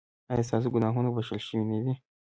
[0.31, 1.93] ایا ستاسو ګناهونه بښل شوي نه دي؟